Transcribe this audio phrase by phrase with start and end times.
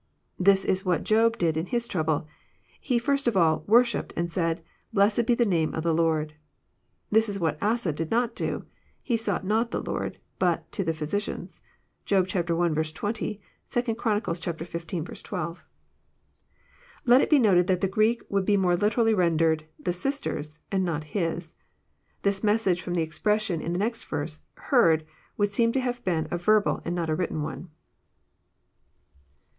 [0.39, 2.25] This is what Job did in his trouble:
[2.79, 6.33] he first of all" worshipped," and said, Blessed be the name of the Lord."
[7.11, 8.65] This is what Asa did not do:
[9.03, 11.61] He sought not to the Lord, but to the physicians."
[12.03, 12.41] (Job i.
[12.41, 12.47] 20;
[13.69, 14.21] 2 Chron.
[14.21, 15.23] xv.
[15.23, 15.63] 12.)
[17.05, 20.57] Let it be noted that the Greek would be more literally ren dered" the sisters,"
[20.71, 21.53] and not *' his."
[22.23, 25.05] This message, from the expression In next verse, heard,"
[25.37, 27.69] would seem to have been a verbal and not a written one.